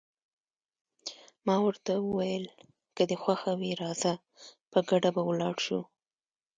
[1.45, 2.45] ما ورته وویل:
[2.95, 4.13] که دې خوښه وي راځه،
[4.71, 5.81] په ګډه به ولاړ شو.